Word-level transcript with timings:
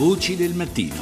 Voci 0.00 0.34
del 0.34 0.54
mattino. 0.54 0.94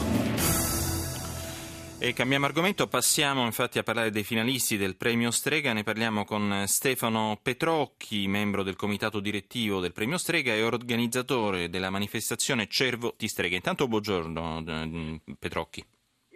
E 2.00 2.12
cambiamo 2.12 2.46
argomento, 2.46 2.88
passiamo 2.88 3.44
infatti 3.44 3.78
a 3.78 3.84
parlare 3.84 4.10
dei 4.10 4.24
finalisti 4.24 4.76
del 4.76 4.96
premio 4.96 5.30
Strega, 5.30 5.72
ne 5.72 5.84
parliamo 5.84 6.24
con 6.24 6.64
Stefano 6.66 7.38
Petrocchi, 7.40 8.26
membro 8.26 8.64
del 8.64 8.74
comitato 8.74 9.20
direttivo 9.20 9.78
del 9.78 9.92
premio 9.92 10.18
Strega 10.18 10.52
e 10.52 10.64
organizzatore 10.64 11.68
della 11.68 11.90
manifestazione 11.90 12.66
Cervo 12.66 13.14
di 13.16 13.28
Strega. 13.28 13.54
Intanto 13.54 13.86
buongiorno 13.86 14.64
eh, 14.66 15.20
Petrocchi. 15.38 15.84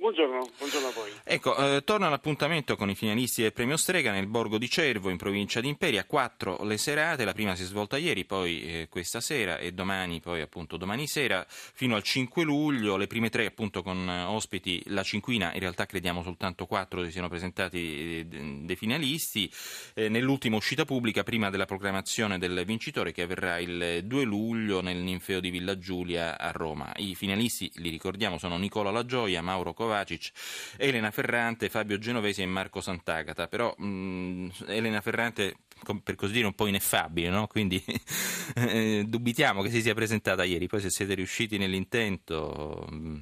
Buongiorno, 0.03 0.51
buongiorno, 0.59 0.89
a 0.89 0.91
voi. 0.91 1.11
Ecco, 1.23 1.57
eh, 1.57 1.85
torna 1.85 2.09
l'appuntamento 2.09 2.75
con 2.75 2.91
i 2.91 2.97
finalisti 2.97 3.43
del 3.43 3.53
premio 3.53 3.77
Strega 3.77 4.11
nel 4.11 4.27
borgo 4.27 4.59
di 4.59 4.69
Cervo, 4.69 5.11
in 5.11 5.17
provincia 5.17 5.61
di 5.61 5.69
Imperia. 5.69 6.05
Quattro 6.05 6.65
le 6.65 6.77
serate, 6.77 7.25
la 7.25 7.33
prima 7.33 7.55
si 7.55 7.63
è 7.63 7.67
svolta 7.67 7.99
ieri, 7.99 8.25
poi 8.25 8.63
eh, 8.65 8.89
questa 8.91 9.21
sera 9.21 9.59
e 9.59 9.71
domani, 9.71 10.19
poi 10.19 10.41
appunto 10.41 10.77
domani 10.77 11.07
sera, 11.07 11.47
fino 11.49 11.95
al 11.95 12.03
5 12.03 12.43
luglio. 12.43 12.97
Le 12.97 13.07
prime 13.07 13.31
tre 13.31 13.47
appunto 13.47 13.85
con 13.85 14.09
eh, 14.09 14.25
ospiti 14.25 14.83
la 14.87 15.05
cinquina, 15.05 15.53
in 15.55 15.61
realtà 15.61 15.87
crediamo 15.87 16.25
soltanto 16.25 16.67
quattro 16.67 17.05
si 17.05 17.13
siano 17.13 17.29
presentati 17.29 18.19
eh, 18.19 18.27
dei 18.27 18.75
finalisti. 18.75 19.49
Eh, 19.95 20.09
nell'ultima 20.09 20.57
uscita 20.57 20.85
pubblica, 20.85 21.23
prima 21.23 21.49
della 21.49 21.65
proclamazione 21.65 22.39
del 22.39 22.65
vincitore, 22.67 23.13
che 23.13 23.23
avverrà 23.23 23.61
il 23.61 24.01
2 24.03 24.25
luglio 24.25 24.81
nel 24.81 24.97
Ninfeo 24.97 25.39
di 25.39 25.51
Villa 25.51 25.79
Giulia 25.79 26.41
a 26.41 26.51
Roma. 26.51 26.93
I 26.97 27.15
finalisti, 27.15 27.71
li 27.77 27.91
ricordiamo, 27.91 28.37
sono 28.37 28.57
Nicola 28.57 28.91
La 28.91 29.05
Gioia, 29.05 29.41
Mauro 29.43 29.73
Covaci, 29.73 29.91
Kovacic, 29.93 30.33
Elena 30.79 31.11
Ferrante, 31.11 31.69
Fabio 31.69 31.99
Genovesi 31.99 32.41
e 32.43 32.47
Marco 32.47 32.81
Sant'Agata. 32.81 33.47
Però 33.47 33.75
mh, 33.77 33.85
mm, 33.85 34.49
Elena 34.69 35.01
Ferrante, 35.03 35.55
per 36.03 36.15
così 36.15 36.33
dire, 36.33 36.47
un 36.47 36.55
po' 36.55 36.67
ineffabile, 36.67 37.29
no? 37.29 37.47
quindi 37.47 37.83
eh, 38.57 39.05
dubitiamo 39.07 39.61
che 39.63 39.69
si 39.69 39.83
sia 39.83 39.95
presentata 39.95 40.45
ieri. 40.45 40.67
Poi 40.67 40.81
se 40.81 40.91
siete 40.91 41.15
riusciti 41.15 41.59
nell'intento, 41.59 42.87
mm, 42.91 43.19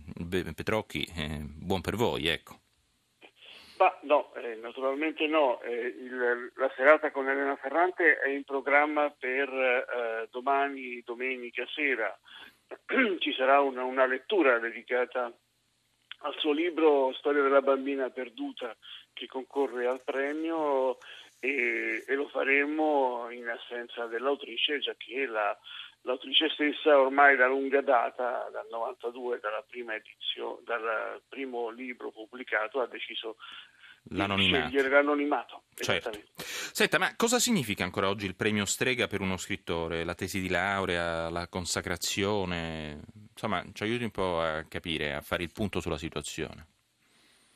Petrocchi, 0.55 1.05
eh, 1.17 1.41
buon 1.43 1.81
per 1.81 1.97
voi, 1.97 2.29
ecco. 2.29 2.59
Ma 3.79 3.97
no, 4.03 4.35
eh, 4.35 4.57
naturalmente 4.57 5.27
no. 5.27 5.61
Eh, 5.63 5.73
il, 5.73 6.53
la 6.55 6.71
serata 6.77 7.11
con 7.11 7.29
Elena 7.29 7.57
Ferrante 7.57 8.19
è 8.19 8.29
in 8.29 8.45
programma 8.45 9.11
per 9.19 9.49
eh, 9.49 10.29
domani, 10.31 11.03
domenica 11.05 11.65
sera. 11.75 12.17
Ci 13.19 13.33
sarà 13.33 13.61
una, 13.61 13.83
una 13.83 14.07
lettura 14.07 14.59
dedicata 14.59 15.33
al 16.23 16.35
suo 16.39 16.53
libro 16.53 17.13
Storia 17.15 17.43
della 17.43 17.63
bambina 17.63 18.11
perduta 18.11 18.75
che 19.13 19.27
concorre 19.27 19.87
al 19.87 20.03
premio 20.03 20.99
e, 21.39 22.05
e 22.07 22.15
lo 22.15 22.29
faremo 22.29 23.29
in 23.31 23.49
assenza 23.49 24.07
dell'autrice, 24.07 24.79
già 24.81 24.95
che 24.97 25.27
la, 25.27 25.57
l'autrice 26.03 26.49
stessa 26.51 26.99
ormai 26.99 27.37
da 27.37 27.47
lunga 27.47 27.81
data, 27.81 28.49
dal 28.53 28.67
92, 28.71 29.41
dalla 29.41 29.65
prima 29.67 29.95
edizione, 29.95 30.61
dal 30.65 31.23
primo 31.29 31.71
libro 31.71 32.11
pubblicato, 32.11 32.81
ha 32.81 32.87
deciso 32.87 33.37
l'anonimato. 34.11 34.65
di 34.65 34.69
scegliere 34.69 34.89
l'anonimato. 34.95 35.63
Certo. 35.75 36.11
Senta, 36.37 36.99
ma 36.99 37.15
cosa 37.17 37.39
significa 37.39 37.85
ancora 37.85 38.09
oggi 38.09 38.27
il 38.27 38.37
premio 38.37 38.67
Strega 38.67 39.07
per 39.07 39.21
uno 39.21 39.39
scrittore? 39.39 40.05
La 40.05 40.15
tesi 40.15 40.41
di 40.41 40.49
laurea, 40.49 41.31
la 41.31 41.49
consacrazione? 41.49 43.01
Insomma, 43.43 43.65
ci 43.73 43.85
aiuti 43.85 44.05
un 44.05 44.11
po' 44.11 44.39
a 44.39 44.65
capire, 44.69 45.15
a 45.15 45.23
fare 45.23 45.43
il 45.43 45.51
punto 45.51 45.81
sulla 45.81 45.97
situazione. 45.97 46.67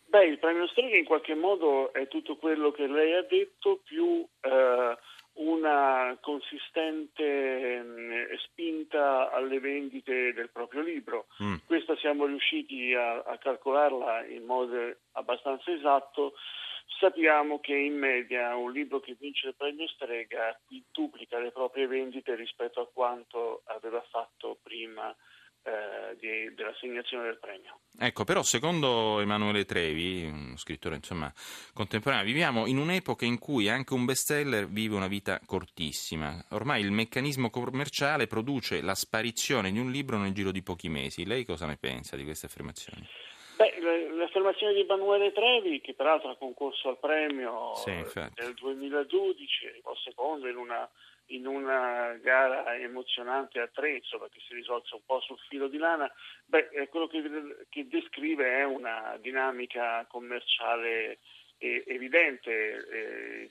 Beh, 0.06 0.24
il 0.24 0.38
premio 0.38 0.66
Strega 0.68 0.96
in 0.96 1.04
qualche 1.04 1.34
modo 1.34 1.92
è 1.92 2.08
tutto 2.08 2.36
quello 2.36 2.70
che 2.70 2.86
lei 2.86 3.12
ha 3.12 3.22
detto, 3.22 3.82
più 3.84 4.26
eh, 4.40 4.96
una 5.34 6.16
consistente 6.22 7.82
mh, 7.82 8.34
spinta 8.38 9.30
alle 9.30 9.60
vendite 9.60 10.32
del 10.32 10.48
proprio 10.48 10.80
libro. 10.80 11.26
Mm. 11.42 11.56
Questa 11.66 11.94
siamo 11.96 12.24
riusciti 12.24 12.94
a, 12.94 13.18
a 13.18 13.36
calcolarla 13.36 14.24
in 14.24 14.44
modo 14.44 14.96
abbastanza 15.12 15.70
esatto. 15.70 16.32
Sappiamo 16.98 17.60
che 17.60 17.74
in 17.74 17.98
media 17.98 18.56
un 18.56 18.72
libro 18.72 19.00
che 19.00 19.16
vince 19.20 19.48
il 19.48 19.54
premio 19.54 19.86
Strega 19.88 20.58
quintuplica 20.64 21.38
le 21.38 21.50
proprie 21.50 21.86
vendite 21.86 22.34
rispetto 22.36 22.80
a 22.80 22.88
quanto 22.90 23.60
aveva 23.66 24.00
fatto 24.08 24.56
prima 24.62 25.14
eh, 25.64 26.16
di, 26.18 26.54
dell'assegnazione 26.54 27.24
del 27.24 27.38
premio. 27.38 27.78
Ecco, 27.98 28.24
però 28.24 28.42
secondo 28.42 29.20
Emanuele 29.20 29.64
Trevi, 29.64 30.24
uno 30.24 30.56
scrittore 30.56 30.96
insomma, 30.96 31.32
contemporaneo, 31.72 32.24
viviamo 32.24 32.66
in 32.66 32.78
un'epoca 32.78 33.24
in 33.24 33.38
cui 33.38 33.68
anche 33.68 33.94
un 33.94 34.04
bestseller 34.04 34.66
vive 34.66 34.96
una 34.96 35.06
vita 35.06 35.40
cortissima. 35.46 36.44
Ormai 36.50 36.82
il 36.82 36.90
meccanismo 36.90 37.50
commerciale 37.50 38.26
produce 38.26 38.82
la 38.82 38.94
sparizione 38.94 39.72
di 39.72 39.78
un 39.78 39.90
libro 39.90 40.18
nel 40.18 40.34
giro 40.34 40.50
di 40.50 40.62
pochi 40.62 40.88
mesi. 40.88 41.24
Lei 41.24 41.44
cosa 41.44 41.66
ne 41.66 41.76
pensa 41.76 42.16
di 42.16 42.24
queste 42.24 42.46
affermazioni? 42.46 43.06
Beh, 43.56 44.10
l'affermazione 44.16 44.74
di 44.74 44.80
Emanuele 44.80 45.32
Trevi, 45.32 45.80
che 45.80 45.94
peraltro 45.94 46.30
ha 46.30 46.36
concorso 46.36 46.88
al 46.88 46.98
premio 46.98 47.74
sì, 47.76 47.90
nel 47.92 48.54
2012, 48.54 49.66
arrivò 49.68 49.94
secondo 49.96 50.48
in 50.48 50.56
una 50.56 50.88
in 51.26 51.46
una 51.46 52.18
gara 52.20 52.76
emozionante 52.76 53.60
a 53.60 53.68
tre, 53.68 53.96
insomma, 53.96 54.28
che 54.28 54.40
si 54.46 54.54
risolse 54.54 54.94
un 54.94 55.02
po' 55.04 55.20
sul 55.20 55.38
filo 55.48 55.68
di 55.68 55.78
lana, 55.78 56.10
beh, 56.46 56.88
quello 56.88 57.06
che, 57.06 57.22
che 57.68 57.86
descrive 57.88 58.58
è 58.58 58.64
una 58.64 59.16
dinamica 59.20 60.04
commerciale 60.08 61.18
eh, 61.58 61.84
evidente. 61.86 62.86
Eh, 62.90 63.50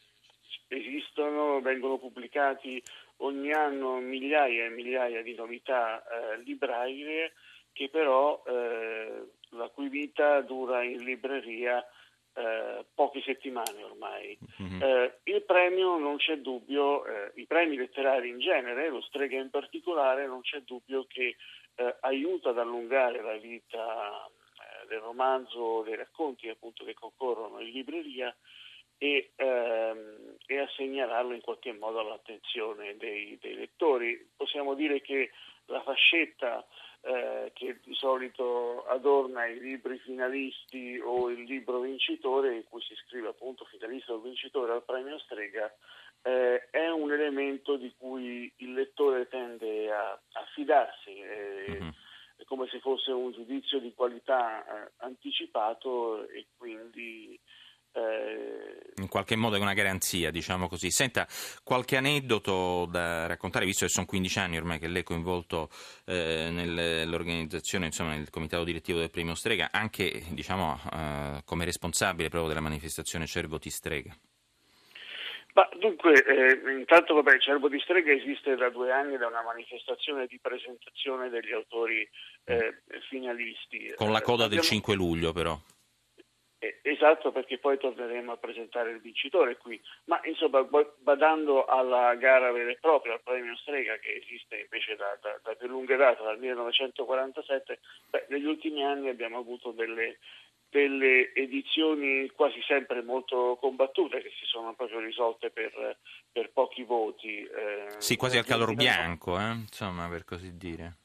esistono, 0.67 1.61
vengono 1.61 1.97
pubblicati 1.97 2.81
ogni 3.17 3.51
anno 3.51 3.99
migliaia 3.99 4.65
e 4.65 4.69
migliaia 4.69 5.21
di 5.21 5.35
novità 5.35 6.03
eh, 6.03 6.37
librarie 6.39 7.33
che 7.73 7.89
però 7.89 8.43
eh, 8.45 9.23
la 9.49 9.67
cui 9.69 9.89
vita 9.89 10.41
dura 10.41 10.83
in 10.83 11.03
libreria 11.03 11.83
eh, 12.33 12.85
poche 12.93 13.21
settimane 13.21 13.83
ormai. 13.83 14.37
Mm-hmm. 14.61 14.81
Eh, 14.81 15.19
il 15.23 15.43
premio 15.43 15.97
non 15.97 16.17
c'è 16.17 16.37
dubbio, 16.37 17.05
eh, 17.05 17.31
i 17.35 17.45
premi 17.45 17.75
letterari 17.75 18.29
in 18.29 18.39
genere, 18.39 18.89
lo 18.89 19.01
Strega 19.01 19.39
in 19.39 19.49
particolare, 19.49 20.25
non 20.25 20.41
c'è 20.41 20.61
dubbio 20.61 21.05
che 21.07 21.35
eh, 21.75 21.95
aiuta 22.01 22.49
ad 22.49 22.59
allungare 22.59 23.21
la 23.21 23.35
vita 23.37 24.25
eh, 24.25 24.87
del 24.87 24.99
romanzo, 24.99 25.83
dei 25.83 25.95
racconti 25.95 26.49
appunto 26.49 26.83
che 26.83 26.93
concorrono 26.93 27.59
in 27.59 27.71
libreria 27.71 28.35
e, 28.97 29.31
ehm, 29.35 30.35
e 30.45 30.59
a 30.59 30.69
segnalarlo 30.75 31.33
in 31.33 31.41
qualche 31.41 31.73
modo 31.73 31.99
all'attenzione 31.99 32.95
dei, 32.97 33.37
dei 33.41 33.55
lettori. 33.55 34.29
Possiamo 34.35 34.75
dire 34.75 35.01
che 35.01 35.31
la 35.65 35.81
fascetta 35.81 36.65
eh, 37.05 37.51
che 37.53 37.79
di 37.83 37.93
solito 37.95 38.85
adorna 38.85 39.45
i 39.45 39.59
libri 39.59 39.97
finalisti 39.99 40.99
o 41.03 41.29
il 41.29 41.43
libro 41.43 41.81
vincitore 41.81 42.55
in 42.55 42.63
cui 42.69 42.81
si 42.81 42.95
scrive 43.05 43.27
appunto 43.27 43.65
finalista 43.65 44.13
o 44.13 44.19
vincitore 44.19 44.71
al 44.71 44.83
premio 44.83 45.19
Strega 45.19 45.69
eh, 46.21 46.69
è 46.69 46.89
un 46.89 47.11
elemento 47.11 47.75
di 47.75 47.93
cui 47.97 48.51
il 48.57 48.73
lettore 48.73 49.27
tende 49.27 49.91
a, 49.91 50.11
a 50.11 50.45
fidarsi. 50.53 51.17
Eh, 51.19 51.65
mm-hmm. 51.69 51.89
È 52.37 52.43
come 52.45 52.67
se 52.69 52.79
fosse 52.79 53.11
un 53.11 53.31
giudizio 53.31 53.79
di 53.79 53.93
qualità 53.93 54.63
eh, 54.63 54.91
anticipato 54.97 56.27
e 56.29 56.47
quindi 56.57 57.37
in 59.03 59.09
qualche 59.09 59.35
modo 59.35 59.55
è 59.55 59.59
una 59.59 59.73
garanzia, 59.73 60.31
diciamo 60.31 60.67
così. 60.67 60.89
Senta, 60.89 61.27
qualche 61.63 61.97
aneddoto 61.97 62.87
da 62.89 63.27
raccontare, 63.27 63.65
visto 63.65 63.85
che 63.85 63.91
sono 63.91 64.05
15 64.05 64.39
anni 64.39 64.57
ormai 64.57 64.79
che 64.79 64.87
lei 64.87 65.01
è 65.01 65.03
coinvolto 65.03 65.69
eh, 66.05 66.49
nell'organizzazione, 66.51 67.85
insomma, 67.85 68.15
nel 68.15 68.29
comitato 68.29 68.63
direttivo 68.63 68.99
del 68.99 69.11
premio 69.11 69.35
Strega, 69.35 69.69
anche 69.71 70.23
diciamo, 70.29 70.79
eh, 70.91 71.41
come 71.45 71.65
responsabile 71.65 72.29
proprio 72.29 72.49
della 72.49 72.61
manifestazione 72.61 73.27
Cervo 73.27 73.59
ti 73.59 73.69
Strega. 73.69 74.15
Ma 75.53 75.69
dunque, 75.77 76.13
eh, 76.13 76.71
intanto 76.71 77.13
vabbè, 77.13 77.37
Cervo 77.37 77.69
di 77.69 77.79
Strega 77.79 78.11
esiste 78.11 78.55
da 78.55 78.69
due 78.69 78.91
anni 78.91 79.17
da 79.17 79.27
una 79.27 79.43
manifestazione 79.43 80.25
di 80.25 80.39
presentazione 80.41 81.29
degli 81.29 81.51
autori 81.51 82.07
eh, 82.45 82.81
finalisti. 83.07 83.93
Con 83.95 84.11
la 84.11 84.21
coda 84.21 84.47
del 84.47 84.61
5 84.61 84.95
luglio 84.95 85.31
però. 85.31 85.55
Esatto, 86.81 87.31
perché 87.31 87.57
poi 87.57 87.77
torneremo 87.77 88.31
a 88.31 88.37
presentare 88.37 88.91
il 88.91 89.01
vincitore 89.01 89.57
qui, 89.57 89.81
ma 90.05 90.19
insomma 90.23 90.65
badando 90.99 91.65
alla 91.65 92.15
gara 92.15 92.51
vera 92.51 92.71
e 92.71 92.77
propria, 92.79 93.13
al 93.13 93.21
premio 93.21 93.55
Strega 93.57 93.97
che 93.97 94.21
esiste 94.23 94.61
invece 94.61 94.95
da, 94.95 95.17
da, 95.21 95.39
da 95.43 95.55
più 95.55 95.67
lunga 95.67 95.95
data, 95.95 96.23
dal 96.23 96.39
1947, 96.39 97.79
beh, 98.09 98.25
negli 98.29 98.45
ultimi 98.45 98.83
anni 98.83 99.09
abbiamo 99.09 99.37
avuto 99.37 99.71
delle, 99.71 100.19
delle, 100.69 101.33
edizioni 101.33 102.29
quasi 102.29 102.61
sempre 102.65 103.01
molto 103.01 103.57
combattute 103.59 104.21
che 104.21 104.31
si 104.39 104.45
sono 104.45 104.73
proprio 104.73 104.99
risolte 104.99 105.49
per, 105.49 105.97
per 106.31 106.51
pochi 106.51 106.83
voti. 106.83 107.43
Eh, 107.43 107.95
sì, 107.97 108.15
quasi 108.15 108.37
al 108.37 108.45
calor 108.45 108.73
bianco, 108.73 109.37
eh? 109.37 109.51
insomma, 109.51 110.07
per 110.07 110.23
così 110.23 110.57
dire. 110.57 110.97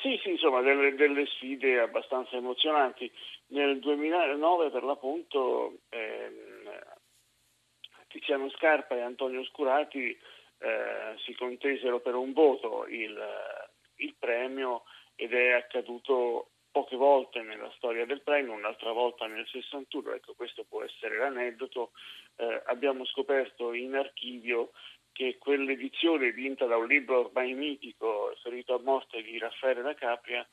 Sì, 0.00 0.18
sì, 0.22 0.30
insomma, 0.30 0.62
delle, 0.62 0.94
delle, 0.94 1.26
sfide 1.26 1.78
abbastanza 1.78 2.36
emozionanti. 2.36 3.10
Nel 3.48 3.78
2009, 3.80 4.70
per 4.70 4.82
l'appunto, 4.82 5.80
ehm, 5.90 6.80
Tiziano 8.08 8.48
Scarpa 8.50 8.96
e 8.96 9.02
Antonio 9.02 9.44
Scurati 9.44 10.18
eh, 10.58 11.14
si 11.24 11.34
contesero 11.34 12.00
per 12.00 12.14
un 12.14 12.32
voto 12.32 12.86
il, 12.86 13.18
il, 13.96 14.14
premio 14.18 14.84
ed 15.14 15.32
è 15.34 15.52
accaduto 15.52 16.50
poche 16.70 16.96
volte 16.96 17.42
nella 17.42 17.70
storia 17.76 18.06
del 18.06 18.22
premio, 18.22 18.52
un'altra 18.52 18.92
volta 18.92 19.26
nel 19.26 19.46
61, 19.46 20.12
ecco 20.14 20.34
questo 20.34 20.64
può 20.64 20.82
essere 20.82 21.18
l'aneddoto, 21.18 21.90
eh, 22.36 22.62
abbiamo 22.66 23.04
scoperto 23.04 23.72
in 23.74 23.94
archivio 23.94 24.70
che 25.12 25.36
quell'edizione 25.38 26.32
vinta 26.32 26.66
da 26.66 26.76
un 26.76 26.86
libro 26.86 27.26
ormai 27.26 27.54
mitico, 27.54 28.34
Ferito 28.42 28.74
a 28.74 28.80
morte 28.82 29.22
di 29.22 29.38
Raffaele 29.38 29.82
da 29.82 29.94
Capria, 29.94 30.46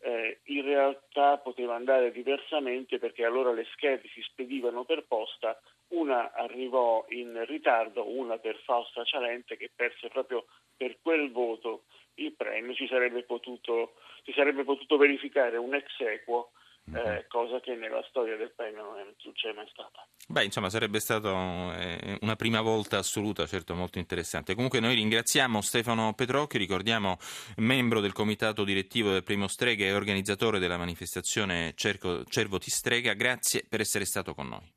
eh, 0.00 0.40
in 0.44 0.62
realtà 0.62 1.38
poteva 1.38 1.74
andare 1.74 2.12
diversamente 2.12 2.98
perché 2.98 3.24
allora 3.24 3.52
le 3.52 3.66
schede 3.72 4.08
si 4.12 4.20
spedivano 4.22 4.84
per 4.84 5.04
posta, 5.06 5.58
una 5.88 6.32
arrivò 6.32 7.04
in 7.08 7.44
ritardo, 7.46 8.08
una 8.08 8.38
per 8.38 8.56
Fausta 8.64 9.04
Cialente 9.04 9.56
che 9.56 9.70
perse 9.74 10.08
proprio 10.08 10.44
per 10.76 10.98
quel 11.00 11.30
voto 11.30 11.84
il 12.14 12.32
premio, 12.32 12.74
ci 12.74 12.86
sarebbe 12.86 13.22
potuto, 13.22 13.94
si 14.24 14.32
sarebbe 14.32 14.64
potuto 14.64 14.96
verificare 14.96 15.56
un 15.56 15.74
ex 15.74 15.98
equo. 16.00 16.50
Eh, 16.92 17.26
cosa 17.28 17.60
che 17.60 17.74
nella 17.74 18.04
storia 18.08 18.36
del 18.36 18.52
premio 18.54 18.82
non 18.82 19.14
c'è 19.32 19.52
mai 19.52 19.66
stata. 19.70 20.06
Beh, 20.28 20.44
insomma, 20.44 20.68
sarebbe 20.68 21.00
stata 21.00 21.30
eh, 21.78 22.18
una 22.20 22.36
prima 22.36 22.60
volta 22.60 22.98
assoluta, 22.98 23.46
certo 23.46 23.74
molto 23.74 23.98
interessante. 23.98 24.54
Comunque 24.54 24.80
noi 24.80 24.94
ringraziamo 24.94 25.60
Stefano 25.60 26.12
Petrocchi, 26.14 26.58
ricordiamo 26.58 27.16
membro 27.56 28.00
del 28.00 28.12
comitato 28.12 28.64
direttivo 28.64 29.10
del 29.10 29.22
Premio 29.22 29.48
Strega 29.48 29.84
e 29.84 29.94
organizzatore 29.94 30.58
della 30.58 30.76
manifestazione 30.76 31.72
Cerco, 31.74 32.24
Cervo 32.24 32.58
Ti 32.58 32.70
Strega, 32.70 33.14
grazie 33.14 33.64
per 33.68 33.80
essere 33.80 34.04
stato 34.04 34.34
con 34.34 34.48
noi. 34.48 34.72